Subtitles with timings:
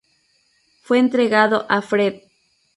[0.81, 2.23] Fue entregado a Fred.